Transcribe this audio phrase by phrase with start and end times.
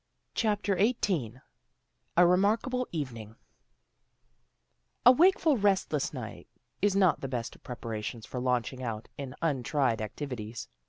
[0.33, 1.41] CHAPTER XVIII
[2.17, 3.35] A REMARKABLE EVENING
[5.05, 6.47] A WAKEFUL restless night
[6.81, 10.67] is not the best of preparations for launching out in untried activities.